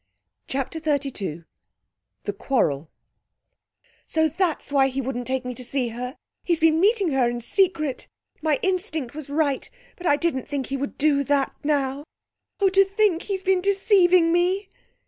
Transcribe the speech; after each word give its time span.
CHAPTER 0.47 0.79
XXXIII 0.79 1.43
The 2.23 2.33
Quarrel 2.33 2.89
'So 4.07 4.29
that's 4.29 4.71
why 4.71 4.87
he 4.87 4.99
wouldn't 4.99 5.27
take 5.27 5.45
me 5.45 5.53
to 5.53 5.63
see 5.63 5.89
her! 5.89 6.15
He's 6.43 6.59
been 6.59 6.79
meeting 6.79 7.09
her 7.11 7.29
in 7.29 7.39
secret. 7.39 8.07
My 8.41 8.57
instinct 8.63 9.13
was 9.13 9.29
right, 9.29 9.69
but 9.95 10.07
I 10.07 10.15
didn't 10.17 10.47
think 10.47 10.65
he 10.65 10.77
would 10.77 10.97
do 10.97 11.23
that 11.25 11.53
now. 11.63 12.03
Oh, 12.59 12.69
to 12.69 12.83
think 12.83 13.21
he's 13.21 13.43
been 13.43 13.61
deceiving 13.61 14.31
me!' 14.33 14.69